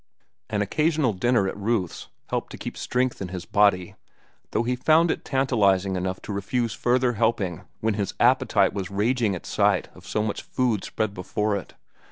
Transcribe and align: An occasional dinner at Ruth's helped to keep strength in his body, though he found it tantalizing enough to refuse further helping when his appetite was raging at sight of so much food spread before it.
An 0.49 0.63
occasional 0.63 1.13
dinner 1.13 1.47
at 1.47 1.55
Ruth's 1.55 2.07
helped 2.31 2.49
to 2.53 2.57
keep 2.57 2.75
strength 2.75 3.21
in 3.21 3.27
his 3.27 3.45
body, 3.45 3.93
though 4.49 4.63
he 4.63 4.75
found 4.75 5.11
it 5.11 5.23
tantalizing 5.23 5.95
enough 5.95 6.19
to 6.23 6.33
refuse 6.33 6.73
further 6.73 7.13
helping 7.13 7.65
when 7.81 7.93
his 7.93 8.15
appetite 8.19 8.73
was 8.73 8.89
raging 8.89 9.35
at 9.35 9.45
sight 9.45 9.89
of 9.93 10.07
so 10.07 10.23
much 10.23 10.41
food 10.41 10.83
spread 10.83 11.13
before 11.13 11.55
it. 11.55 11.75